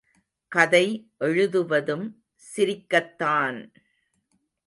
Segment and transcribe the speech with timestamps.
[0.51, 0.85] கதை
[1.19, 2.07] எழுதுவதும்
[2.35, 3.59] சிரிக்கத்தான்!